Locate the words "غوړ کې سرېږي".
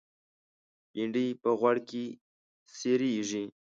1.59-3.43